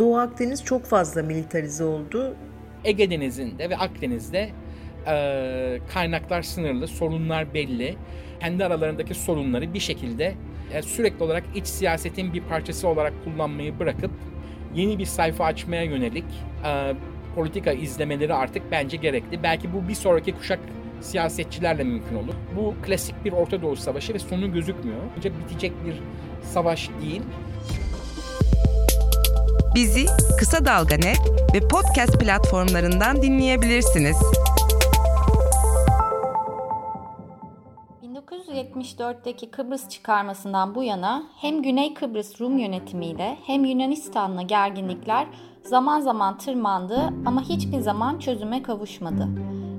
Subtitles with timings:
[0.00, 2.34] Doğu Akdeniz çok fazla militarize oldu.
[2.84, 4.50] Ege Denizi'nde ve Akdeniz'de
[5.06, 7.96] e, kaynaklar sınırlı, sorunlar belli.
[8.40, 10.34] Kendi aralarındaki sorunları bir şekilde
[10.72, 14.10] e, sürekli olarak iç siyasetin bir parçası olarak kullanmayı bırakıp
[14.74, 16.24] yeni bir sayfa açmaya yönelik
[16.64, 16.94] e,
[17.34, 19.42] politika izlemeleri artık bence gerekli.
[19.42, 20.60] Belki bu bir sonraki kuşak
[21.00, 22.34] siyasetçilerle mümkün olur.
[22.56, 25.00] Bu klasik bir Orta Doğu Savaşı ve sonu gözükmüyor.
[25.16, 25.94] Bence bitecek bir
[26.42, 27.22] savaş değil.
[29.74, 30.06] Bizi
[30.38, 31.20] Kısa Dalga Net
[31.54, 34.16] ve podcast platformlarından dinleyebilirsiniz.
[38.02, 45.26] 1974'teki Kıbrıs çıkarmasından bu yana hem Güney Kıbrıs Rum yönetimiyle hem Yunanistan'la gerginlikler
[45.64, 49.28] zaman zaman tırmandı ama hiçbir zaman çözüme kavuşmadı.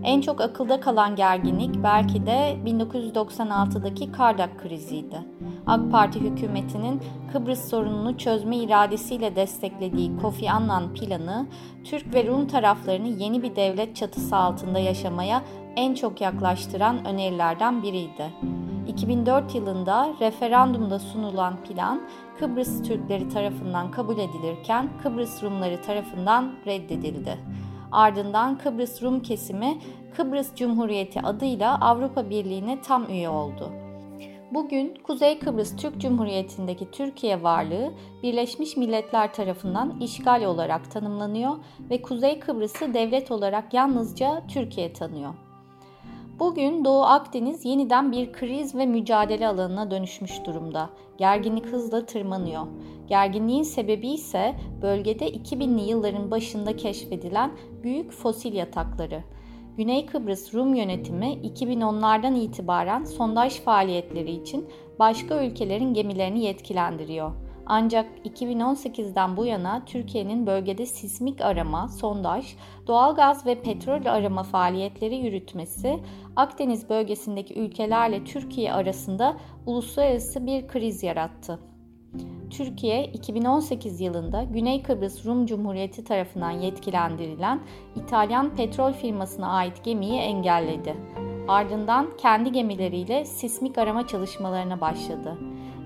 [0.04, 5.22] En çok akılda kalan gerginlik belki de 1996'daki Kardak kriziydi.
[5.68, 7.02] AK Parti hükümetinin
[7.34, 11.48] Kıbrıs sorununu çözme iradesiyle desteklediği Kofi Annan planı,
[11.84, 15.42] Türk ve Rum taraflarını yeni bir devlet çatısı altında yaşamaya
[15.76, 18.34] en çok yaklaştıran önerilerden biriydi.
[18.88, 22.02] 2004 yılında referandumda sunulan plan
[22.42, 27.38] Kıbrıs Türkleri tarafından kabul edilirken Kıbrıs Rumları tarafından reddedildi.
[27.92, 29.78] Ardından Kıbrıs Rum kesimi
[30.18, 33.72] Kıbrıs Cumhuriyeti adıyla Avrupa Birliği'ne tam üye oldu.
[34.54, 37.92] Bugün Kuzey Kıbrıs Türk Cumhuriyeti'ndeki Türkiye varlığı
[38.24, 41.56] Birleşmiş Milletler tarafından işgal olarak tanımlanıyor
[41.90, 45.34] ve Kuzey Kıbrıs'ı devlet olarak yalnızca Türkiye tanıyor.
[46.42, 50.90] Bugün Doğu Akdeniz yeniden bir kriz ve mücadele alanına dönüşmüş durumda.
[51.18, 52.68] Gerginlik hızla tırmanıyor.
[53.08, 57.52] Gerginliğin sebebi ise bölgede 2000'li yılların başında keşfedilen
[57.84, 59.24] büyük fosil yatakları.
[59.78, 64.70] Güney Kıbrıs Rum yönetimi 2010'lardan itibaren sondaj faaliyetleri için
[65.00, 67.32] başka ülkelerin gemilerini yetkilendiriyor.
[67.66, 72.56] Ancak 2018'den bu yana Türkiye'nin bölgede sismik arama, sondaj,
[72.88, 76.00] doğalgaz ve petrol arama faaliyetleri yürütmesi
[76.36, 81.60] Akdeniz bölgesindeki ülkelerle Türkiye arasında uluslararası bir kriz yarattı.
[82.50, 87.60] Türkiye 2018 yılında Güney Kıbrıs Rum Cumhuriyeti tarafından yetkilendirilen
[87.96, 90.96] İtalyan petrol firmasına ait gemiyi engelledi.
[91.48, 95.38] Ardından kendi gemileriyle sismik arama çalışmalarına başladı.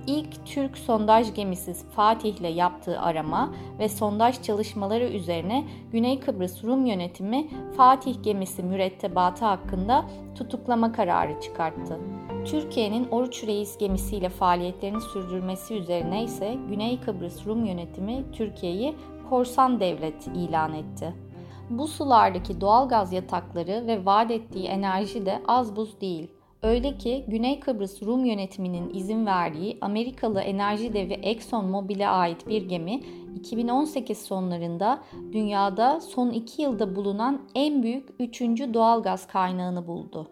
[0.07, 6.85] İlk Türk sondaj gemisi Fatih ile yaptığı arama ve sondaj çalışmaları üzerine Güney Kıbrıs Rum
[6.85, 10.05] yönetimi Fatih gemisi mürettebatı hakkında
[10.35, 11.99] tutuklama kararı çıkarttı.
[12.45, 18.95] Türkiye'nin Oruç Reis gemisiyle faaliyetlerini sürdürmesi üzerine ise Güney Kıbrıs Rum yönetimi Türkiye'yi
[19.29, 21.13] korsan devlet ilan etti.
[21.69, 26.34] Bu sulardaki doğal gaz yatakları ve vaat ettiği enerji de az buz değil.
[26.65, 32.69] Öyle ki Güney Kıbrıs Rum yönetiminin izin verdiği Amerikalı enerji devi Exxon Mobil'e ait bir
[32.69, 32.99] gemi
[33.35, 38.41] 2018 sonlarında dünyada son 2 yılda bulunan en büyük 3.
[38.41, 40.27] doğal gaz kaynağını buldu.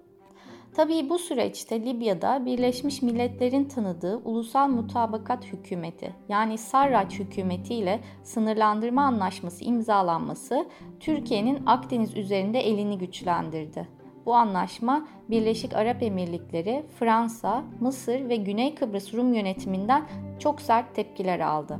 [0.75, 9.01] Tabii bu süreçte Libya'da Birleşmiş Milletler'in tanıdığı Ulusal Mutabakat Hükümeti yani Sarraç Hükümeti ile sınırlandırma
[9.01, 10.65] anlaşması imzalanması
[10.99, 14.02] Türkiye'nin Akdeniz üzerinde elini güçlendirdi.
[14.25, 20.03] Bu anlaşma Birleşik Arap Emirlikleri, Fransa, Mısır ve Güney Kıbrıs Rum yönetiminden
[20.39, 21.79] çok sert tepkiler aldı.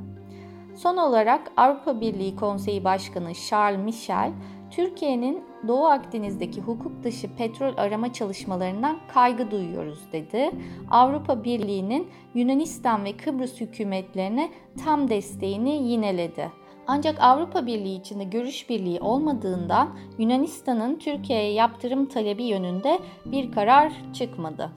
[0.76, 4.32] Son olarak Avrupa Birliği Konseyi Başkanı Charles Michel,
[4.72, 10.52] Türkiye'nin Doğu Akdeniz'deki hukuk dışı petrol arama çalışmalarından kaygı duyuyoruz dedi.
[10.92, 14.50] Avrupa Birliği'nin Yunanistan ve Kıbrıs hükümetlerine
[14.86, 16.63] tam desteğini yineledi.
[16.88, 24.72] Ancak Avrupa Birliği içinde görüş birliği olmadığından Yunanistan'ın Türkiye'ye yaptırım talebi yönünde bir karar çıkmadı.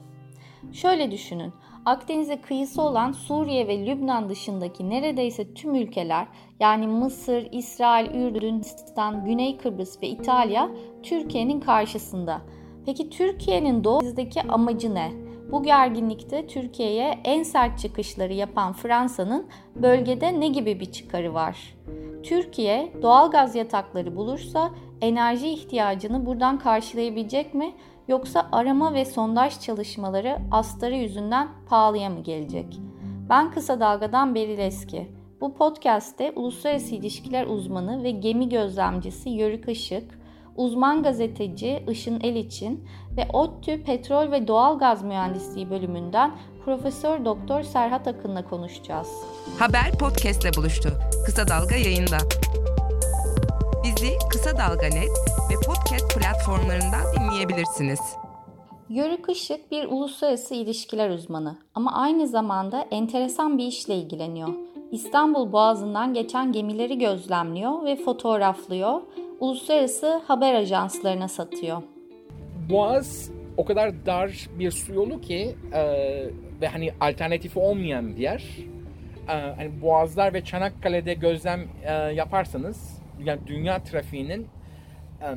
[0.73, 1.53] Şöyle düşünün.
[1.85, 6.27] Akdeniz'e kıyısı olan Suriye ve Lübnan dışındaki neredeyse tüm ülkeler
[6.59, 8.61] yani Mısır, İsrail, Ürdün,
[9.25, 10.69] Güney Kıbrıs ve İtalya
[11.03, 12.41] Türkiye'nin karşısında.
[12.85, 15.26] Peki Türkiye'nin Doğu Akdeniz'deki amacı ne?
[15.51, 21.75] Bu gerginlikte Türkiye'ye en sert çıkışları yapan Fransa'nın bölgede ne gibi bir çıkarı var?
[22.23, 24.71] Türkiye doğal gaz yatakları bulursa
[25.01, 27.73] enerji ihtiyacını buradan karşılayabilecek mi
[28.07, 32.79] yoksa arama ve sondaj çalışmaları astarı yüzünden pahalıya mı gelecek?
[33.29, 35.11] Ben Kısa Dalga'dan Beril Eski.
[35.41, 40.16] Bu podcast'te uluslararası ilişkiler uzmanı ve gemi gözlemcisi Yörük Işık,
[40.57, 42.85] uzman gazeteci Işın El için
[43.17, 46.31] ve ODTÜ Petrol ve Doğal Gaz Mühendisliği bölümünden
[46.65, 49.07] Profesör Doktor Serhat Akın'la konuşacağız.
[49.59, 50.89] Haber podcastle buluştu.
[51.25, 52.17] Kısa Dalga yayında.
[53.83, 55.09] Bizi Kısa Dalga Net
[55.51, 57.99] ve podcast platformlarından dinleyebilirsiniz.
[58.89, 64.49] Yörük Işık bir uluslararası ilişkiler uzmanı ama aynı zamanda enteresan bir işle ilgileniyor.
[64.91, 69.01] İstanbul Boğazı'ndan geçen gemileri gözlemliyor ve fotoğraflıyor.
[69.39, 71.81] Uluslararası haber ajanslarına satıyor.
[72.69, 75.83] Boğaz o kadar dar bir su yolu ki e,
[76.61, 78.43] ve hani alternatifi olmayan bir yer.
[79.27, 84.47] E, hani Boğazlar ve Çanakkale'de gözlem e, yaparsanız yani dünya trafiğinin
[85.21, 85.27] e,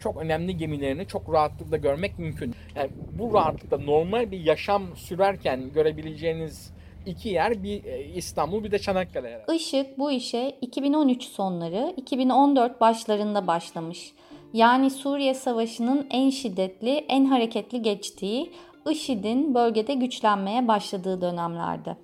[0.00, 2.54] çok önemli gemilerini çok rahatlıkla görmek mümkün.
[2.76, 6.75] Yani bu rahatlıkla normal bir yaşam sürerken görebileceğiniz
[7.06, 9.56] iki yer bir e, İstanbul bir de Çanakkale herhalde.
[9.56, 14.12] Işık bu işe 2013 sonları 2014 başlarında başlamış.
[14.52, 18.52] Yani Suriye Savaşı'nın en şiddetli, en hareketli geçtiği,
[18.90, 21.96] IŞİD'in bölgede güçlenmeye başladığı dönemlerde.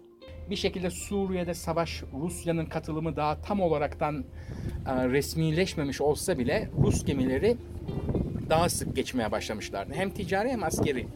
[0.51, 4.25] Bir şekilde Suriye'de savaş Rusya'nın katılımı daha tam olaraktan
[4.89, 7.57] e, resmileşmemiş olsa bile Rus gemileri
[8.51, 9.95] daha sık geçmeye başlamışlardı.
[9.95, 11.01] Hem ticari hem askeri.
[11.01, 11.07] E,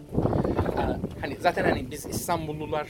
[1.20, 2.88] hani zaten hani biz İstanbullular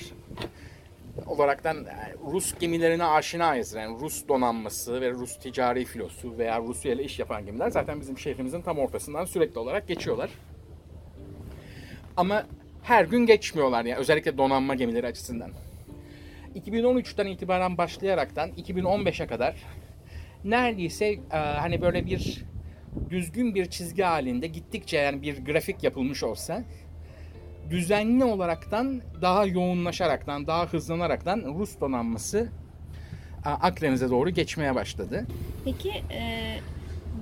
[1.26, 3.74] olaraktan e, Rus gemilerine aşinayız.
[3.74, 8.18] Yani Rus donanması ve Rus ticari filosu veya Rusya ile iş yapan gemiler zaten bizim
[8.18, 10.30] şehrimizin tam ortasından sürekli olarak geçiyorlar.
[12.16, 12.46] Ama
[12.82, 15.50] her gün geçmiyorlar yani özellikle donanma gemileri açısından.
[16.56, 19.56] 2013'ten itibaren başlayaraktan 2015'e kadar
[20.44, 22.44] neredeyse e, hani böyle bir
[23.10, 26.62] düzgün bir çizgi halinde gittikçe yani bir grafik yapılmış olsa
[27.70, 32.48] düzenli olaraktan daha yoğunlaşaraktan, daha hızlanaraktan Rus donanması
[33.44, 35.26] Akdeniz'e doğru geçmeye başladı.
[35.64, 36.54] Peki e,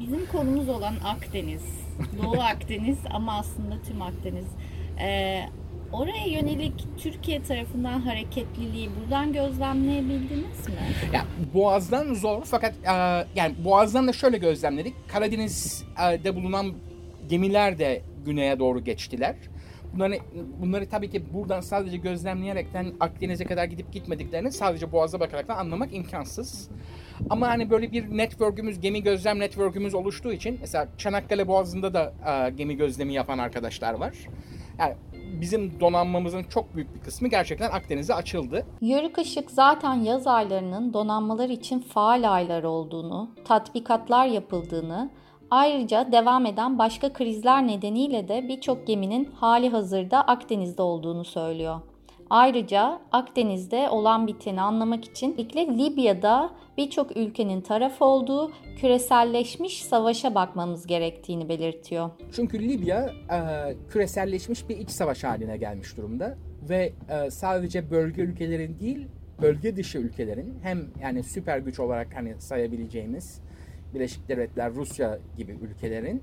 [0.01, 1.63] bizim konumuz olan Akdeniz,
[2.23, 4.47] Doğu Akdeniz ama aslında tüm Akdeniz.
[5.01, 5.41] E,
[5.93, 10.75] oraya yönelik Türkiye tarafından hareketliliği buradan gözlemleyebildiniz mi?
[11.13, 11.25] Ya
[11.55, 12.93] Boğaz'dan zor fakat e,
[13.37, 14.95] yani Boğaz'dan da şöyle gözlemledik.
[15.09, 16.73] Karadeniz'de bulunan
[17.29, 19.37] gemiler de güneye doğru geçtiler
[19.95, 20.15] bunları,
[20.61, 26.71] bunları tabii ki buradan sadece gözlemleyerekten Akdeniz'e kadar gidip gitmediklerini sadece Boğaz'a bakaraktan anlamak imkansız.
[27.31, 32.51] Ama hani böyle bir network'ümüz, gemi gözlem network'ümüz oluştuğu için mesela Çanakkale Boğazı'nda da e,
[32.51, 34.15] gemi gözlemi yapan arkadaşlar var.
[34.79, 34.95] Yani
[35.41, 38.67] bizim donanmamızın çok büyük bir kısmı gerçekten Akdeniz'e açıldı.
[38.81, 45.11] Yörük Işık zaten yaz aylarının donanmalar için faal aylar olduğunu, tatbikatlar yapıldığını,
[45.55, 51.81] Ayrıca devam eden başka krizler nedeniyle de birçok geminin hali hazırda Akdeniz'de olduğunu söylüyor.
[52.31, 55.37] Ayrıca Akdeniz'de olan biteni anlamak için
[55.79, 62.11] Libya'da birçok ülkenin taraf olduğu küreselleşmiş savaşa bakmamız gerektiğini belirtiyor.
[62.33, 63.39] Çünkü Libya e,
[63.91, 69.09] küreselleşmiş bir iç savaş haline gelmiş durumda ve e, sadece bölge ülkelerin değil
[69.43, 73.44] bölge dışı ülkelerin hem yani süper güç olarak hani sayabileceğimiz
[73.95, 76.23] Birleşik Devletler, Rusya gibi ülkelerin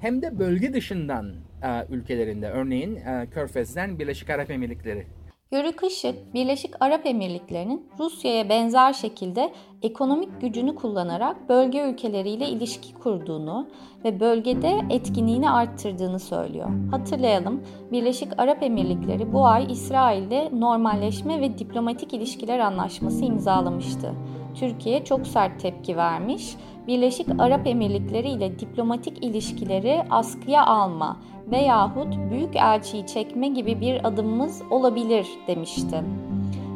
[0.00, 5.06] hem de bölge dışından e, ülkelerinde örneğin e, Körfez'den Birleşik Arap Emirlikleri.
[5.52, 9.52] Yörük Işık, Birleşik Arap Emirlikleri'nin Rusya'ya benzer şekilde
[9.82, 13.68] ekonomik gücünü kullanarak bölge ülkeleriyle ilişki kurduğunu
[14.04, 16.70] ve bölgede etkinliğini arttırdığını söylüyor.
[16.90, 17.62] Hatırlayalım,
[17.92, 24.14] Birleşik Arap Emirlikleri bu ay İsrail'de normalleşme ve diplomatik ilişkiler anlaşması imzalamıştı.
[24.54, 26.56] Türkiye çok sert tepki vermiş
[26.90, 31.16] Birleşik Arap Emirlikleri ile diplomatik ilişkileri askıya alma
[31.50, 36.04] veyahut büyük elçiyi çekme gibi bir adımımız olabilir demişti.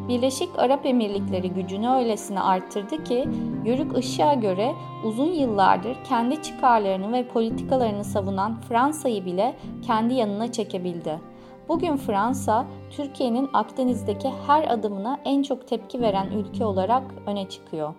[0.08, 3.28] Birleşik Arap Emirlikleri gücünü öylesine arttırdı ki
[3.64, 4.72] Yörük Işık'a göre
[5.05, 9.55] uzun yıllardır kendi çıkarlarını ve politikalarını savunan Fransa'yı bile
[9.86, 11.20] kendi yanına çekebildi.
[11.69, 17.94] Bugün Fransa, Türkiye'nin Akdeniz'deki her adımına en çok tepki veren ülke olarak öne çıkıyor.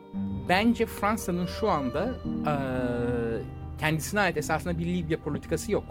[0.50, 2.16] Bence Fransa'nın şu anda
[2.48, 2.54] e,
[3.80, 5.84] kendisine ait esasında bir Libya politikası yok.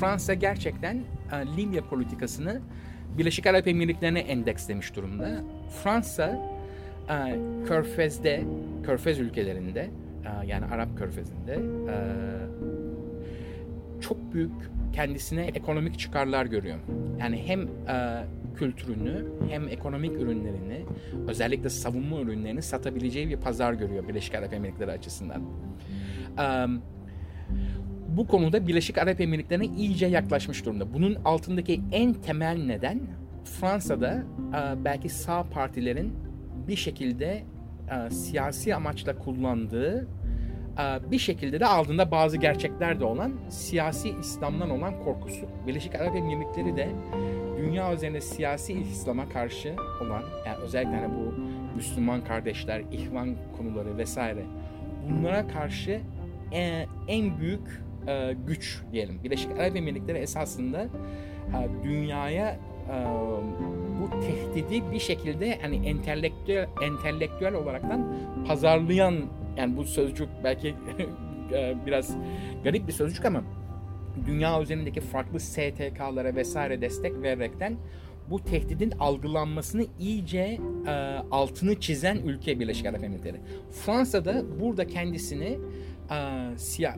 [0.00, 0.96] Fransa gerçekten
[1.32, 2.60] e, Libya politikasını
[3.18, 5.44] Birleşik Arap Emirlikleri'ne endekslemiş durumda.
[5.82, 6.40] Fransa
[7.08, 8.44] e, Körfez'de,
[8.84, 9.90] Körfez ülkelerinde
[10.24, 11.54] e, yani Arap Körfez'inde
[11.88, 11.96] e,
[14.00, 14.52] çok büyük
[14.92, 16.78] kendisine ekonomik çıkarlar görüyor.
[17.20, 20.84] Yani hem e, kültürünü hem ekonomik ürünlerini
[21.28, 25.42] özellikle savunma ürünlerini satabileceği bir pazar görüyor Birleşik Arap Emirlikleri açısından.
[26.38, 26.66] E,
[28.08, 30.94] bu konuda Birleşik Arap Emirlikleri'ne iyice yaklaşmış durumda.
[30.94, 33.00] Bunun altındaki en temel neden
[33.44, 34.22] Fransa'da
[34.84, 36.12] belki sağ partilerin
[36.68, 37.42] bir şekilde
[38.10, 40.08] siyasi amaçla kullandığı
[41.10, 45.46] bir şekilde de altında bazı gerçekler de olan siyasi İslam'dan olan korkusu.
[45.66, 46.88] Birleşik Arap Emirlikleri de
[47.62, 51.34] dünya üzerinde siyasi İslam'a karşı olan yani özellikle hani bu
[51.76, 54.42] Müslüman kardeşler, ihvan konuları vesaire
[55.10, 56.00] bunlara karşı
[56.52, 59.20] e, en büyük e, güç diyelim.
[59.24, 60.88] Birleşik Arap Emirlikleri esasında e,
[61.84, 62.58] dünyaya
[64.00, 68.14] bu tehdidi bir şekilde hani entelektüel entelektüel olaraktan
[68.46, 69.14] pazarlayan
[69.56, 70.74] yani bu sözcük belki
[71.86, 72.16] biraz
[72.64, 73.42] garip bir sözcük ama
[74.26, 77.76] dünya üzerindeki farklı STK'lara vesaire destek vererekten
[78.30, 80.90] bu tehdidin algılanmasını iyice e,
[81.30, 83.36] altını çizen ülke Birleşik Arap Emirlikleri.
[83.70, 85.58] Fransa da burada kendisini
[86.10, 86.18] e,
[86.56, 86.96] siyah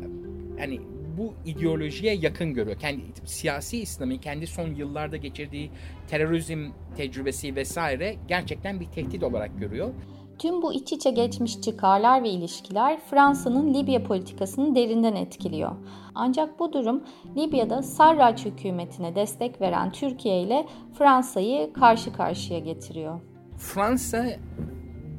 [0.59, 0.81] yani
[1.17, 2.79] bu ideolojiye yakın görüyor.
[2.79, 5.71] Kendi siyasi İslam'ın kendi son yıllarda geçirdiği
[6.09, 9.91] terörizm tecrübesi vesaire gerçekten bir tehdit olarak görüyor.
[10.39, 15.73] Tüm bu iç içe geçmiş çıkarlar ve ilişkiler Fransa'nın Libya politikasını derinden etkiliyor.
[16.15, 17.05] Ancak bu durum
[17.37, 20.67] Libya'da Sarraj hükümetine destek veren Türkiye ile
[20.99, 23.21] Fransa'yı karşı karşıya getiriyor.
[23.59, 24.27] Fransa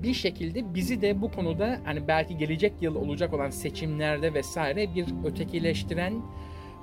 [0.03, 5.05] bir şekilde bizi de bu konuda hani belki gelecek yıl olacak olan seçimlerde vesaire bir
[5.25, 6.13] ötekileştiren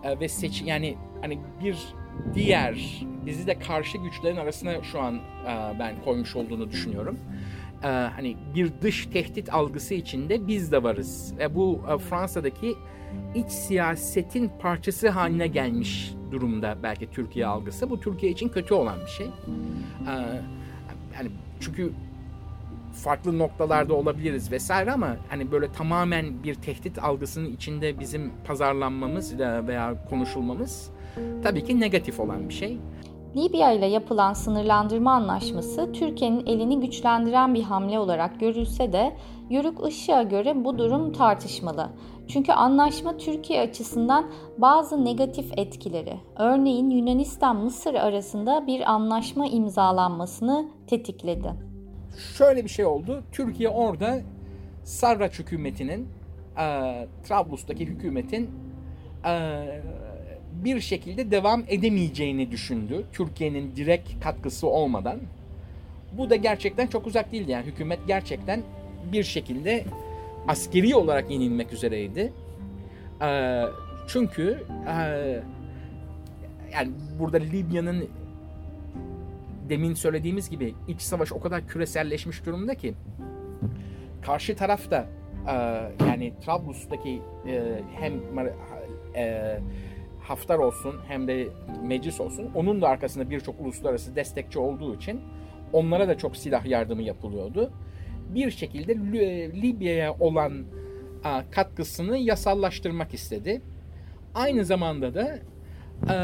[0.05, 1.77] e, ve seç yani hani bir
[2.35, 7.19] diğer bizi de karşı güçlerin arasına şu an e, ben koymuş olduğunu düşünüyorum.
[7.83, 11.35] E, hani bir dış tehdit algısı içinde biz de varız.
[11.39, 12.75] Ve bu Fransa'daki
[13.35, 17.91] iç siyasetin parçası haline gelmiş durumda belki Türkiye algısı.
[17.91, 19.27] Bu Türkiye için kötü olan bir şey.
[21.15, 21.93] Yani çünkü
[22.93, 30.05] farklı noktalarda olabiliriz vesaire ama hani böyle tamamen bir tehdit algısının içinde bizim pazarlanmamız veya
[30.11, 30.91] konuşulmamız
[31.43, 32.79] tabii ki negatif olan bir şey.
[33.37, 39.17] Libya ile yapılan sınırlandırma anlaşması Türkiye'nin elini güçlendiren bir hamle olarak görülse de
[39.51, 41.89] Yörük Işık'a göre bu durum tartışmalı.
[42.29, 51.53] Çünkü anlaşma Türkiye açısından bazı negatif etkileri, örneğin Yunanistan-Mısır arasında bir anlaşma imzalanmasını tetikledi.
[52.39, 53.23] Şöyle bir şey oldu.
[53.33, 54.21] Türkiye orada
[54.85, 56.09] Sarraç hükümetinin,
[56.59, 58.51] e, Trablus'taki hükümetin
[59.25, 59.31] e,
[60.53, 63.05] bir şekilde devam edemeyeceğini düşündü.
[63.13, 65.21] Türkiye'nin direkt katkısı olmadan.
[66.13, 67.51] Bu da gerçekten çok uzak değildi.
[67.51, 68.63] Yani hükümet gerçekten
[69.13, 69.85] bir şekilde
[70.49, 72.33] askeri olarak yenilmek üzereydi.
[73.23, 73.63] E,
[74.09, 74.95] çünkü e,
[76.73, 78.09] yani burada Libya'nın
[79.69, 82.95] demin söylediğimiz gibi iç savaş o kadar küreselleşmiş durumda ki
[84.23, 85.07] karşı tarafta
[85.49, 85.55] e,
[86.07, 88.13] yani Trablus'taki e, hem
[89.17, 89.59] e,
[90.23, 91.49] Haftar olsun hem de
[91.83, 95.21] meclis olsun onun da arkasında birçok uluslararası destekçi olduğu için
[95.73, 97.73] onlara da çok silah yardımı yapılıyordu.
[98.35, 98.95] Bir şekilde
[99.63, 100.65] Libya'ya olan
[101.51, 103.63] katkısını yasallaştırmak istedi.
[104.35, 105.39] Aynı zamanda da
[106.11, 106.17] e,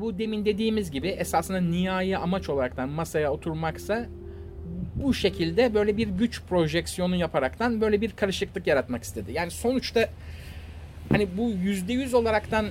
[0.00, 4.06] bu demin dediğimiz gibi esasında nihai amaç olaraktan masaya oturmaksa
[4.94, 9.32] bu şekilde böyle bir güç projeksiyonu yaparaktan böyle bir karışıklık yaratmak istedi.
[9.32, 10.08] Yani sonuçta
[11.08, 12.66] hani bu yüzde yüz olaraktan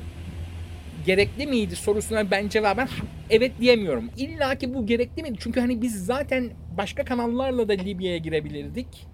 [1.10, 2.88] gerekli miydi sorusuna ben cevaben
[3.30, 4.10] evet diyemiyorum.
[4.18, 5.38] İlla ki bu gerekli miydi?
[5.40, 9.08] Çünkü hani biz zaten başka kanallarla da Libya'ya girebilirdik.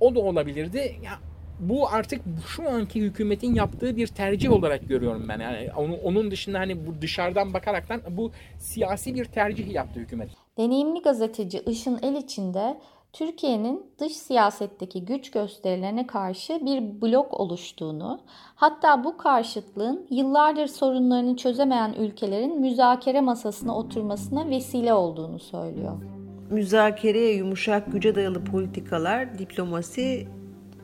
[0.00, 0.96] O da olabilirdi.
[1.04, 1.12] Ya
[1.60, 5.40] bu artık şu anki hükümetin yaptığı bir tercih olarak görüyorum ben.
[5.40, 10.30] Yani onu, onun dışında hani bu dışarıdan bakaraktan bu siyasi bir tercih yaptı hükümet.
[10.58, 12.78] Deneyimli gazeteci Işın El içinde
[13.12, 18.20] Türkiye'nin dış siyasetteki güç gösterilerine karşı bir blok oluştuğunu,
[18.54, 26.02] hatta bu karşıtlığın yıllardır sorunlarını çözemeyen ülkelerin müzakere masasına oturmasına vesile olduğunu söylüyor.
[26.50, 30.28] Müzakereye yumuşak güce dayalı politikalar, diplomasi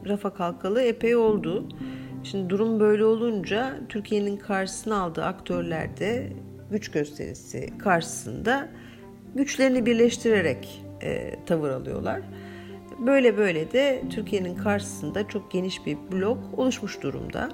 [0.07, 1.69] rafa kalkalı epey oldu.
[2.25, 6.33] Şimdi durum böyle olunca Türkiye'nin karşısına aldığı aktörler de
[6.71, 8.69] güç gösterisi karşısında
[9.35, 12.21] güçlerini birleştirerek e, tavır alıyorlar.
[12.99, 17.49] Böyle böyle de Türkiye'nin karşısında çok geniş bir blok oluşmuş durumda.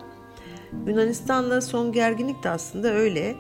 [0.87, 3.21] Yunanistan'la son gerginlik de aslında öyle.
[3.21, 3.35] E,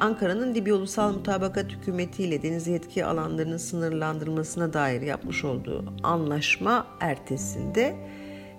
[0.00, 7.94] Ankara'nın Libya Ulusal Mutabakat Hükümeti ile deniz yetki alanlarının sınırlandırılmasına dair yapmış olduğu anlaşma ertesinde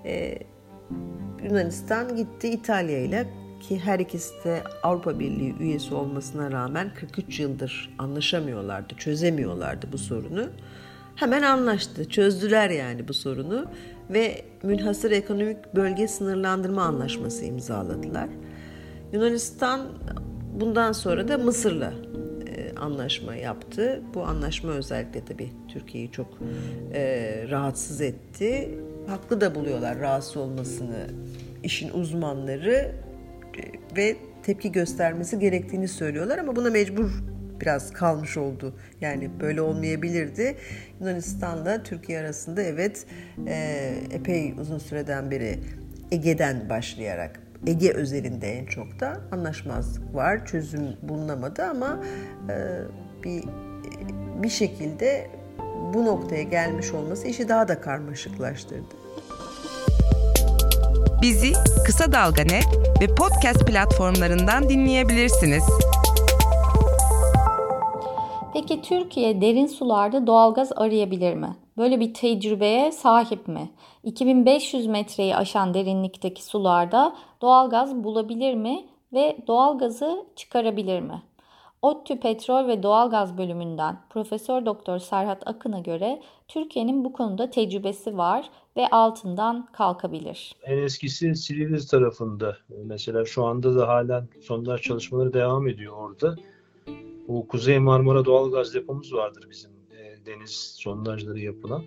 [0.05, 0.39] e,
[1.43, 3.27] Yunanistan gitti İtalya ile
[3.61, 10.49] ki her ikisi de Avrupa Birliği üyesi olmasına rağmen 43 yıldır anlaşamıyorlardı, çözemiyorlardı bu sorunu.
[11.15, 13.65] Hemen anlaştı, çözdüler yani bu sorunu
[14.09, 18.29] ve münhasır ekonomik bölge sınırlandırma anlaşması imzaladılar.
[19.13, 19.81] Yunanistan
[20.59, 21.93] bundan sonra da Mısır'la
[22.47, 24.01] e, anlaşma yaptı.
[24.13, 26.27] Bu anlaşma özellikle tabii Türkiye'yi çok
[26.93, 31.07] e, rahatsız etti haklı da buluyorlar rahatsız olmasını
[31.63, 32.91] işin uzmanları
[33.57, 37.23] e, ve tepki göstermesi gerektiğini söylüyorlar ama buna mecbur
[37.63, 38.75] biraz kalmış oldu.
[39.01, 40.57] Yani böyle olmayabilirdi.
[40.99, 43.05] Yunanistan'la Türkiye arasında evet
[43.47, 45.59] e, epey uzun süreden beri
[46.11, 50.45] Ege'den başlayarak Ege özelinde en çok da anlaşmazlık var.
[50.45, 52.03] Çözüm bulunamadı ama
[52.49, 52.55] e,
[53.23, 53.43] bir
[54.43, 55.27] bir şekilde
[55.93, 58.95] bu noktaya gelmiş olması işi daha da karmaşıklaştırdı.
[61.21, 61.53] Bizi
[61.85, 62.65] Kısa Dalga Net
[63.01, 65.63] ve podcast platformlarından dinleyebilirsiniz.
[68.53, 71.55] Peki Türkiye derin sularda doğalgaz arayabilir mi?
[71.77, 73.69] Böyle bir tecrübeye sahip mi?
[74.03, 81.23] 2500 metreyi aşan derinlikteki sularda doğalgaz bulabilir mi ve doğalgazı çıkarabilir mi?
[81.81, 88.49] ODTÜ Petrol ve Doğalgaz bölümünden Profesör Doktor Serhat Akın'a göre Türkiye'nin bu konuda tecrübesi var
[88.77, 90.55] ve altından kalkabilir.
[90.63, 92.57] En eskisi Silivri tarafında.
[92.69, 96.35] Mesela şu anda da halen sondaj çalışmaları devam ediyor orada.
[97.27, 101.83] Bu Kuzey Marmara doğalgaz depomuz vardır bizim e, deniz sondajları yapılan.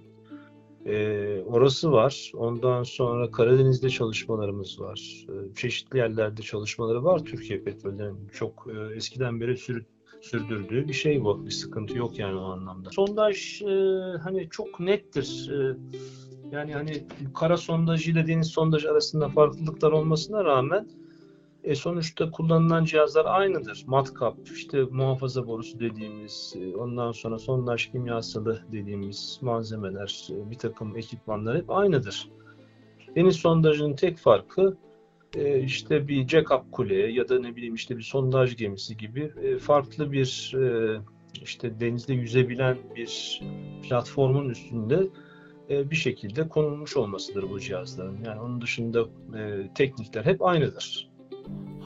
[0.87, 2.33] E, orası var.
[2.35, 5.27] Ondan sonra Karadeniz'de çalışmalarımız var.
[5.29, 7.25] E, çeşitli yerlerde çalışmaları var.
[7.25, 9.85] Türkiye Petrol'ün çok e, eskiden beri sür,
[10.21, 11.47] sürdürdüğü bir şey bu.
[11.47, 12.91] Bir sıkıntı yok yani o anlamda.
[12.91, 13.67] Sondaj e,
[14.23, 15.51] hani çok nettir.
[15.53, 15.77] E,
[16.53, 20.89] yani hani kara sondajı ile deniz sondajı arasında farklılıklar olmasına rağmen
[21.67, 23.85] e, sonuçta kullanılan cihazlar aynıdır.
[23.87, 30.97] Matkap, işte muhafaza borusu dediğimiz, e, ondan sonra sondaj kimyasalı dediğimiz malzemeler, e, bir takım
[30.97, 32.29] ekipmanlar hep aynıdır.
[33.17, 34.77] Deniz sondajının tek farkı
[35.35, 40.13] e, işte bir jack-up kule ya da ne bileyim işte bir sondaj gemisi gibi farklı
[40.13, 40.53] bir
[41.43, 43.41] işte denizde yüzebilen bir
[43.83, 45.09] platformun üstünde
[45.69, 48.25] bir şekilde konulmuş olmasıdır bu cihazların.
[48.25, 49.05] Yani onun dışında
[49.75, 51.16] teknikler hep aynıdır.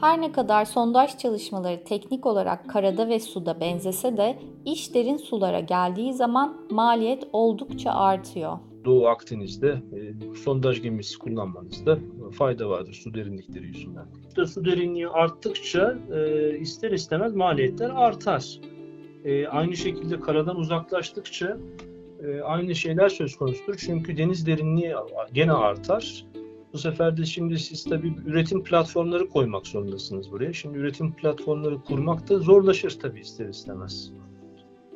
[0.01, 5.59] Her ne kadar sondaj çalışmaları teknik olarak karada ve suda benzese de iş derin sulara
[5.59, 8.57] geldiği zaman maliyet oldukça artıyor.
[8.85, 11.99] Doğu Akdeniz'de e, sondaj gemisi kullanmanızda
[12.31, 14.05] fayda vardır su derinlikleri yüzünden.
[14.27, 18.59] İşte su derinliği arttıkça e, ister istemez maliyetler artar.
[19.25, 21.57] E, aynı şekilde karadan uzaklaştıkça
[22.23, 23.75] e, aynı şeyler söz konusudur.
[23.77, 24.93] Çünkü deniz derinliği
[25.33, 26.25] gene artar.
[26.73, 30.53] Bu sefer de şimdi siz tabii üretim platformları koymak zorundasınız buraya.
[30.53, 34.11] Şimdi üretim platformları kurmak da zorlaşır tabii ister istemez.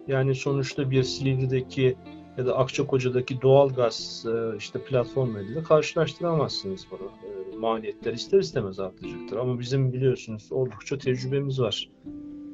[0.08, 1.98] Yani sonuçta bir Silivri'deki
[2.38, 7.12] ya da Akçakoca'daki doğal gaz e, işte platformlarıyla karşılaştıramazsınız bunu.
[7.54, 9.38] E, maliyetler ister istemez artacaktır.
[9.38, 11.90] Ama bizim biliyorsunuz oldukça tecrübemiz var.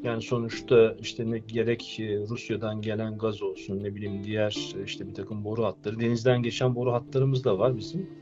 [0.03, 5.13] Yani sonuçta işte ne gerek e, Rusya'dan gelen gaz olsun ne bileyim diğer işte bir
[5.13, 8.20] takım boru hatları denizden geçen boru hatlarımız da var bizim.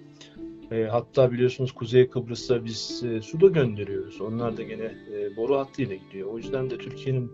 [0.71, 4.21] E, hatta biliyorsunuz Kuzey Kıbrıs'a biz e, su da gönderiyoruz.
[4.21, 6.33] Onlar da gene e, boru hattıyla gidiyor.
[6.33, 7.31] O yüzden de Türkiye'nin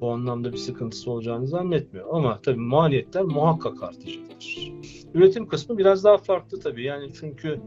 [0.00, 2.06] bu anlamda bir sıkıntısı olacağını zannetmiyor.
[2.12, 4.72] Ama tabii maliyetler muhakkak artacaktır.
[5.14, 6.84] Üretim kısmı biraz daha farklı tabii.
[6.84, 7.60] Yani çünkü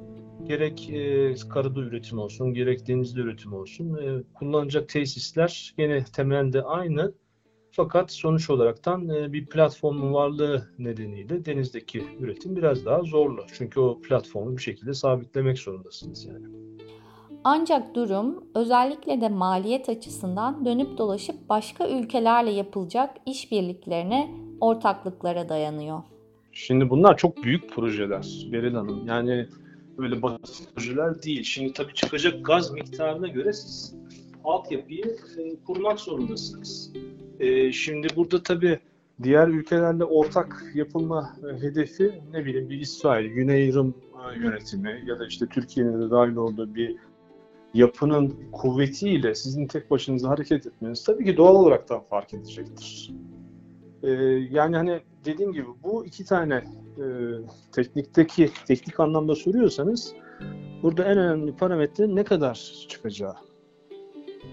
[0.44, 7.14] gerek e, karada üretim olsun, gerek denizde üretim olsun e, kullanacak tesisler gene temelde aynı.
[7.72, 13.46] Fakat sonuç olaraktan e, bir platformun varlığı nedeniyle denizdeki üretim biraz daha zorlu.
[13.54, 16.46] Çünkü o platformu bir şekilde sabitlemek zorundasınız yani.
[17.44, 24.32] Ancak durum özellikle de maliyet açısından dönüp dolaşıp başka ülkelerle yapılacak işbirliklerine,
[24.62, 26.02] ortaklıklara dayanıyor.
[26.52, 29.08] Şimdi bunlar çok büyük projeler Beril Hanım.
[29.08, 29.48] Yani
[29.98, 31.44] böyle basit projeler değil.
[31.44, 33.96] Şimdi tabii çıkacak gaz miktarına göre siz
[34.44, 36.92] altyapıyı e, kurmak zorundasınız.
[37.42, 38.80] E, şimdi burada tabii
[39.24, 43.96] diğer ülkelerle ortak yapılma e, hedefi ne bileyim bir İsrail, Güney Rum
[44.34, 46.96] e, yönetimi ya da işte Türkiye'nin de dahil olduğu bir
[47.74, 53.12] yapının kuvvetiyle sizin tek başınıza hareket etmeniz tabii ki doğal olaraktan fark edecektir.
[54.04, 54.10] Ee,
[54.52, 56.56] yani hani dediğim gibi bu iki tane
[56.98, 57.06] e,
[57.72, 60.14] teknikteki teknik anlamda soruyorsanız
[60.84, 63.36] burada en önemli parametre ne kadar çıkacağı.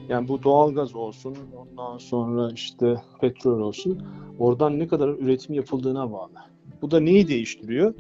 [0.08, 4.02] Yani bu doğal gaz olsun, ondan sonra işte petrol olsun,
[4.38, 6.32] oradan ne kadar üretim yapıldığına bağlı.
[6.82, 7.94] Bu da neyi değiştiriyor?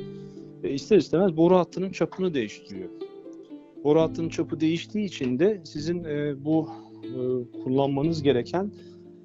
[0.64, 2.88] E, ister istemez boru hattının çapını değiştiriyor.
[3.84, 6.68] Boru hattının çapı değiştiği için de sizin e, bu
[7.04, 7.10] e,
[7.64, 8.70] kullanmanız gereken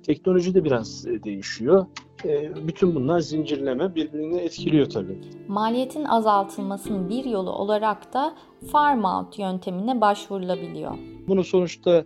[0.03, 1.85] teknoloji de biraz e, değişiyor.
[2.25, 5.17] E, bütün bunlar zincirleme birbirini etkiliyor tabii.
[5.47, 8.35] Maliyetin azaltılmasının bir yolu olarak da
[8.71, 10.97] farm out yöntemine başvurulabiliyor.
[11.27, 12.05] Bunu sonuçta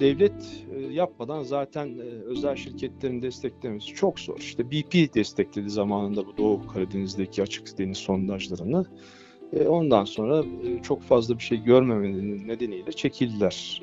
[0.00, 4.38] devlet e, yapmadan zaten e, özel şirketlerin desteklemesi çok zor.
[4.38, 8.86] İşte BP destekledi zamanında bu Doğu Karadeniz'deki açık deniz sondajlarını.
[9.52, 10.44] E, ondan sonra
[10.82, 13.82] çok fazla bir şey görmemenin nedeniyle çekildiler.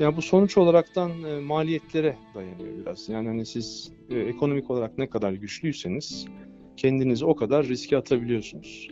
[0.00, 1.10] Yani bu sonuç olaraktan
[1.42, 3.08] maliyetlere dayanıyor biraz.
[3.08, 6.26] Yani hani siz ekonomik olarak ne kadar güçlüyseniz
[6.76, 8.88] kendinizi o kadar riske atabiliyorsunuz.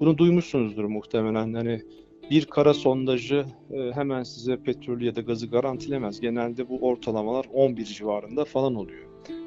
[0.00, 1.54] Bunu duymuşsunuzdur muhtemelen.
[1.54, 1.82] Hani
[2.30, 6.20] bir kara sondajı e, hemen size petrol ya da gazı garantilemez.
[6.20, 9.04] Genelde bu ortalamalar 11 civarında falan oluyor.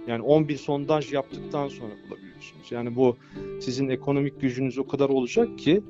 [0.07, 2.71] Yani 11 sondaj yaptıktan sonra bulabiliyorsunuz.
[2.71, 3.17] Yani bu
[3.61, 5.83] sizin ekonomik gücünüz o kadar olacak ki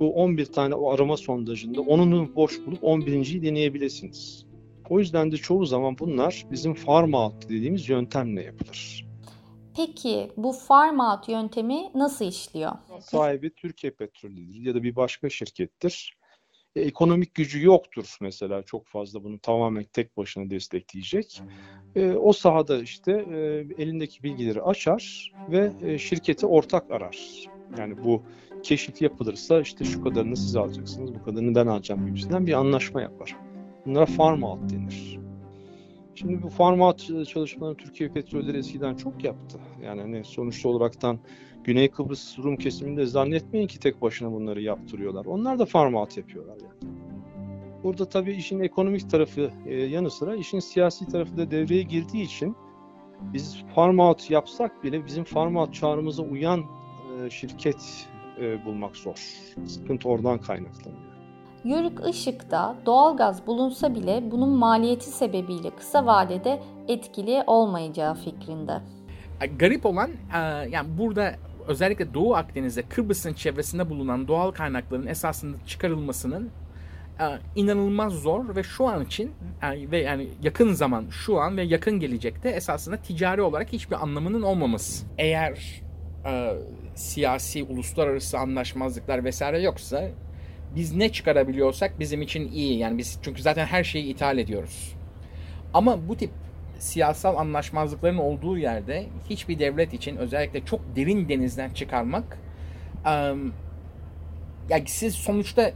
[0.00, 4.46] bu 11 tane o arama sondajında onunu boş bulup 11.yi deneyebilirsiniz.
[4.90, 9.08] O yüzden de çoğu zaman bunlar bizim farm out dediğimiz yöntemle yapılır.
[9.76, 12.72] Peki bu farm out yöntemi nasıl işliyor?
[13.00, 16.17] Sahibi Türkiye Petrolü'dür ya da bir başka şirkettir.
[16.78, 21.42] E, ekonomik gücü yoktur mesela çok fazla bunu tamamen tek başına destekleyecek.
[21.96, 23.36] E, o sahada işte e,
[23.82, 27.46] elindeki bilgileri açar ve e, şirketi ortak arar.
[27.78, 28.22] Yani bu
[28.62, 33.34] keşif yapılırsa işte şu kadarını siz alacaksınız, bu kadarını ben alacağım gibisinden bir anlaşma yapar.
[33.86, 35.18] Bunlara farm out denir.
[36.14, 39.58] Şimdi bu farm out çalışmalarını Türkiye Petrolleri eskiden çok yaptı.
[39.82, 41.18] Yani hani sonuçta olaraktan
[41.68, 45.26] Güney Kıbrıs Rum kesiminde zannetmeyin ki tek başına bunları yaptırıyorlar.
[45.26, 46.94] Onlar da farm out yapıyorlar yani.
[47.84, 52.56] Burada tabii işin ekonomik tarafı e, yanı sıra işin siyasi tarafı da devreye girdiği için
[53.20, 58.06] biz farm out yapsak bile bizim farm out çağrımıza uyan e, şirket
[58.40, 59.16] e, bulmak zor.
[59.66, 61.02] Sıkıntı oradan kaynaklanıyor.
[61.64, 68.80] Yörük ışıkta doğalgaz bulunsa bile bunun maliyeti sebebiyle kısa vadede etkili olmayacağı fikrinde.
[69.58, 70.10] Garip olan
[70.70, 71.34] yani burada
[71.68, 76.50] özellikle Doğu Akdeniz'de Kıbrıs'ın çevresinde bulunan doğal kaynakların esasında çıkarılmasının
[77.56, 82.48] inanılmaz zor ve şu an için ve yani yakın zaman şu an ve yakın gelecekte
[82.48, 85.06] esasında ticari olarak hiçbir anlamının olmaması.
[85.18, 85.82] Eğer
[86.26, 86.54] e,
[86.94, 90.08] siyasi uluslararası anlaşmazlıklar vesaire yoksa
[90.76, 92.78] biz ne çıkarabiliyorsak bizim için iyi.
[92.78, 94.94] Yani biz çünkü zaten her şeyi ithal ediyoruz.
[95.74, 96.30] Ama bu tip
[96.78, 102.38] siyasal anlaşmazlıkların olduğu yerde hiçbir devlet için özellikle çok derin denizden çıkarmak
[103.06, 103.52] um,
[104.68, 105.72] yani siz sonuçta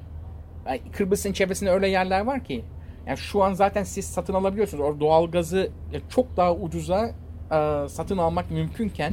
[0.66, 2.64] yani Kıbrıs'ın çevresinde öyle yerler var ki
[3.06, 4.84] yani şu an zaten siz satın alabiliyorsunuz.
[4.84, 5.70] Orada doğal gazı
[6.08, 7.10] çok daha ucuza
[7.88, 9.12] satın almak mümkünken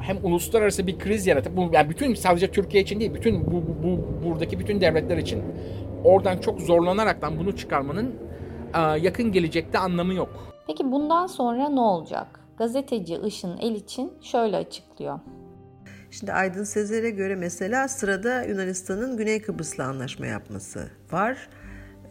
[0.00, 3.82] hem uluslararası bir kriz yaratıp bu yani bütün sadece Türkiye için değil bütün bu, bu,
[3.82, 5.42] bu buradaki bütün devletler için
[6.04, 8.14] oradan çok zorlanaraktan bunu çıkarmanın
[8.74, 10.54] yakın gelecekte anlamı yok.
[10.66, 12.40] Peki bundan sonra ne olacak?
[12.58, 15.20] Gazeteci Işın El için şöyle açıklıyor.
[16.10, 21.48] Şimdi Aydın Sezer'e göre mesela sırada Yunanistan'ın Güney Kıbrıs'la anlaşma yapması var.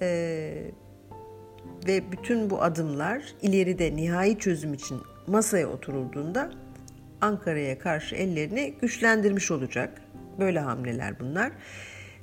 [0.01, 0.71] Ee,
[1.87, 6.51] ve bütün bu adımlar ileride nihai çözüm için masaya oturulduğunda
[7.21, 10.01] Ankara'ya karşı ellerini güçlendirmiş olacak.
[10.39, 11.51] Böyle hamleler bunlar.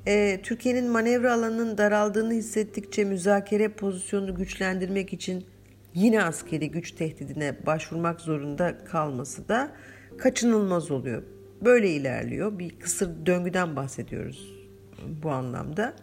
[0.06, 5.46] E, Türkiye'nin manevra alanının daraldığını hissettikçe müzakere pozisyonunu güçlendirmek için
[5.94, 9.72] yine askeri güç tehdidine başvurmak zorunda kalması da
[10.18, 11.22] kaçınılmaz oluyor.
[11.60, 12.58] Böyle ilerliyor.
[12.58, 14.54] Bir kısır döngüden bahsediyoruz
[15.22, 15.94] bu anlamda.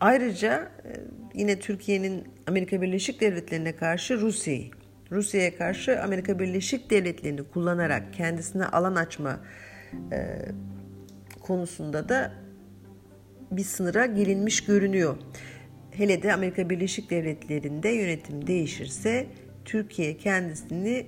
[0.00, 0.92] Ayrıca e,
[1.34, 4.70] yine Türkiye'nin Amerika Birleşik Devletleri'ne karşı Rusya'yı,
[5.12, 9.40] Rusya'ya karşı Amerika Birleşik Devletleri'ni kullanarak kendisine alan açma
[10.12, 10.38] e,
[11.40, 12.45] konusunda da
[13.50, 15.16] bir sınıra gelinmiş görünüyor.
[15.90, 19.26] Hele de Amerika Birleşik Devletleri'nde yönetim değişirse
[19.64, 21.06] Türkiye kendisini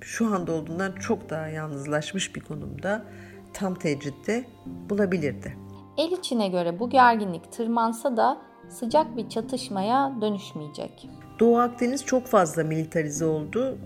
[0.00, 3.04] şu anda olduğundan çok daha yalnızlaşmış bir konumda
[3.52, 5.56] tam tecritte bulabilirdi.
[5.98, 11.08] El içine göre bu gerginlik tırmansa da sıcak bir çatışmaya dönüşmeyecek.
[11.38, 13.78] Doğu Akdeniz çok fazla militarize oldu.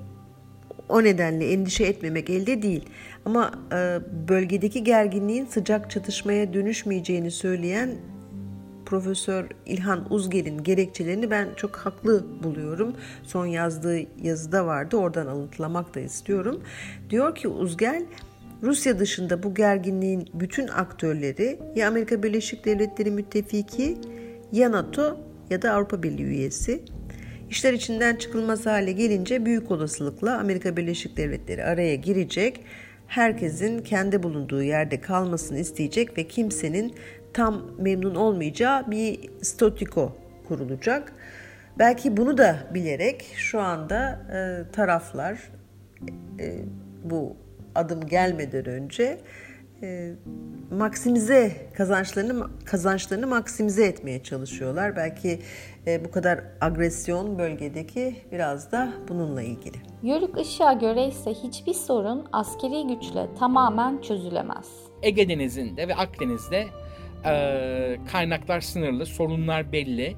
[0.89, 2.85] O nedenle endişe etmemek elde değil.
[3.25, 7.91] Ama e, bölgedeki gerginliğin sıcak çatışmaya dönüşmeyeceğini söyleyen
[8.87, 12.97] Profesör İlhan Uzgel'in gerekçelerini ben çok haklı buluyorum.
[13.23, 14.97] Son yazdığı yazıda vardı.
[14.97, 16.63] Oradan alıntılamak da istiyorum.
[17.11, 18.07] Diyor ki Uzgel,
[18.63, 23.99] Rusya dışında bu gerginliğin bütün aktörleri ya Amerika Birleşik Devletleri müttefiki
[24.53, 25.21] ya NATO
[25.51, 26.83] ya da Avrupa Birliği üyesi.
[27.55, 32.61] İşler içinden çıkılmaz hale gelince büyük olasılıkla Amerika Birleşik Devletleri araya girecek
[33.07, 36.95] herkesin kendi bulunduğu yerde kalmasını isteyecek ve kimsenin
[37.33, 40.17] tam memnun olmayacağı bir statiko
[40.49, 41.13] kurulacak.
[41.79, 45.39] Belki bunu da bilerek şu anda e, taraflar
[46.41, 46.57] e,
[47.05, 47.37] bu
[47.75, 49.19] adım gelmeden önce
[49.85, 50.13] e,
[50.71, 54.97] maksimize kazançlarını kazançlarını maksimize etmeye çalışıyorlar.
[54.97, 55.41] Belki
[55.87, 59.77] e, bu kadar agresyon bölgedeki biraz da bununla ilgili.
[60.03, 64.69] Yörük Işık'a göre ise hiçbir sorun askeri güçle tamamen çözülemez.
[65.03, 66.65] Ege Denizi'nde ve Akdeniz'de
[67.27, 70.17] e, kaynaklar sınırlı, sorunlar belli.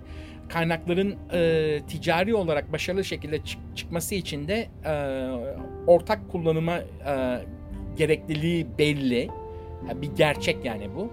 [0.49, 4.93] Kaynakların e, ticari olarak başarılı şekilde çık- çıkması için de e,
[5.87, 6.85] ortak kullanıma e,
[7.97, 9.29] gerekliliği belli.
[9.95, 11.13] Bir gerçek yani bu.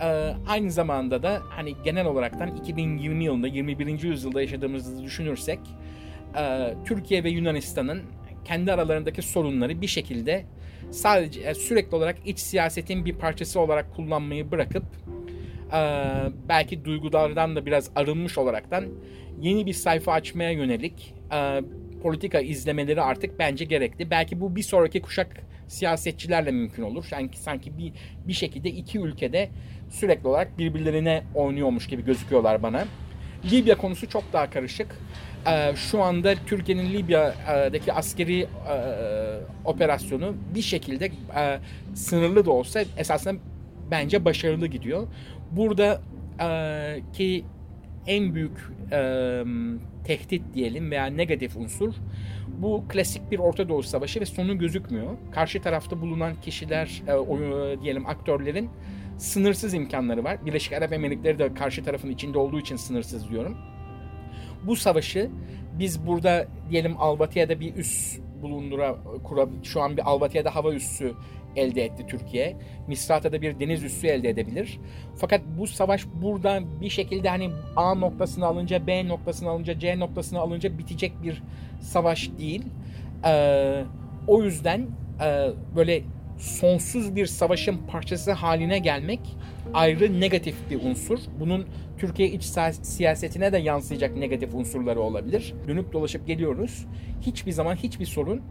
[0.00, 4.02] Ee, aynı zamanda da hani genel olaraktan 2020 yılında 21.
[4.02, 5.58] yüzyılda yaşadığımızı düşünürsek
[6.38, 8.02] e, Türkiye ve Yunanistan'ın
[8.44, 10.44] kendi aralarındaki sorunları bir şekilde
[10.90, 14.84] sadece e, sürekli olarak iç siyasetin bir parçası olarak kullanmayı bırakıp
[15.72, 15.80] e,
[16.48, 18.84] belki duygulardan da biraz arınmış olaraktan
[19.40, 21.14] yeni bir sayfa açmaya yönelik
[22.02, 24.10] politika izlemeleri artık bence gerekli.
[24.10, 25.36] Belki bu bir sonraki kuşak
[25.68, 27.04] siyasetçilerle mümkün olur.
[27.10, 27.92] Sanki sanki bir
[28.28, 29.48] bir şekilde iki ülkede
[29.90, 32.84] sürekli olarak birbirlerine oynuyormuş gibi gözüküyorlar bana.
[33.50, 34.98] Libya konusu çok daha karışık.
[35.46, 38.46] Ee, şu anda Türkiye'nin Libya'daki askeri e,
[39.64, 41.58] operasyonu bir şekilde e,
[41.94, 43.40] sınırlı da olsa esasında
[43.90, 45.06] bence başarılı gidiyor.
[45.50, 46.00] Burada
[46.40, 46.48] e,
[47.12, 47.44] ki
[48.06, 49.42] en büyük e,
[50.04, 51.94] tehdit diyelim veya negatif unsur
[52.62, 55.16] bu klasik bir Orta Doğu Savaşı ve sonu gözükmüyor.
[55.32, 57.38] Karşı tarafta bulunan kişiler, e, o,
[57.82, 58.70] diyelim aktörlerin
[59.18, 60.46] sınırsız imkanları var.
[60.46, 63.56] Birleşik Arap Emirlikleri de karşı tarafın içinde olduğu için sınırsız diyorum.
[64.66, 65.30] Bu savaşı
[65.78, 71.12] biz burada diyelim Albatya'da bir üs bulundura kura, şu an bir Albatya'da hava üssü
[71.56, 72.56] elde etti Türkiye.
[72.88, 74.80] Misrata'da bir deniz üssü elde edebilir.
[75.16, 80.38] Fakat bu savaş burada bir şekilde hani A noktasını alınca B noktasını alınca C noktasını
[80.38, 81.42] alınca bitecek bir
[81.80, 82.62] savaş değil.
[83.24, 83.84] Ee,
[84.26, 84.86] o yüzden
[85.24, 86.02] e, böyle
[86.38, 89.20] sonsuz bir savaşın parçası haline gelmek
[89.74, 91.18] ayrı negatif bir unsur.
[91.40, 91.66] Bunun
[91.98, 92.44] Türkiye iç
[92.82, 95.54] siyasetine de yansıyacak negatif unsurları olabilir.
[95.68, 96.86] Dönüp dolaşıp geliyoruz.
[97.20, 98.42] Hiçbir zaman hiçbir sorun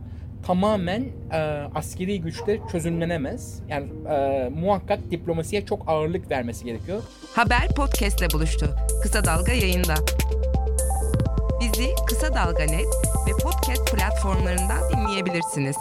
[0.44, 1.38] tamamen e,
[1.76, 3.60] askeri güçte çözümlenemez.
[3.70, 7.02] Yani e, muhakkak diplomasiye çok ağırlık vermesi gerekiyor.
[7.36, 8.76] Haber podcastle buluştu.
[9.04, 9.96] Kısa Dalga yayında.
[11.62, 12.88] Bizi Kısa Dalga Net
[13.28, 15.78] ve podcast platformlarından dinleyebilirsiniz.